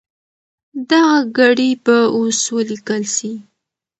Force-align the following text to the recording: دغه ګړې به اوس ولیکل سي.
دغه 0.89 1.19
ګړې 1.37 1.71
به 1.85 1.97
اوس 2.15 2.39
ولیکل 2.55 3.03
سي. 3.15 3.33